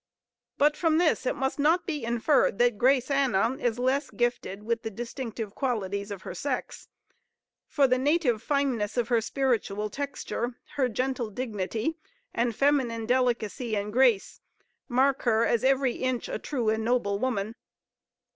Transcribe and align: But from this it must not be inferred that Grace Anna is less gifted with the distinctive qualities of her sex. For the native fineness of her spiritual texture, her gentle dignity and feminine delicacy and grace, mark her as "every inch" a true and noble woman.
But 0.57 0.75
from 0.75 0.97
this 0.97 1.27
it 1.27 1.35
must 1.35 1.59
not 1.59 1.85
be 1.85 2.03
inferred 2.03 2.57
that 2.57 2.79
Grace 2.79 3.11
Anna 3.11 3.55
is 3.57 3.77
less 3.77 4.09
gifted 4.09 4.63
with 4.63 4.81
the 4.81 4.89
distinctive 4.89 5.53
qualities 5.53 6.09
of 6.09 6.23
her 6.23 6.33
sex. 6.33 6.87
For 7.67 7.85
the 7.85 7.99
native 7.99 8.41
fineness 8.41 8.97
of 8.97 9.09
her 9.09 9.21
spiritual 9.21 9.91
texture, 9.91 10.57
her 10.75 10.89
gentle 10.89 11.29
dignity 11.29 11.99
and 12.33 12.55
feminine 12.55 13.05
delicacy 13.05 13.75
and 13.77 13.93
grace, 13.93 14.41
mark 14.87 15.21
her 15.21 15.45
as 15.45 15.63
"every 15.63 15.93
inch" 15.97 16.27
a 16.27 16.39
true 16.39 16.69
and 16.69 16.83
noble 16.83 17.19
woman. 17.19 17.53